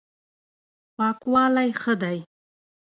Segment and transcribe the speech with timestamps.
[0.95, 2.17] پاکوالی ښه دی.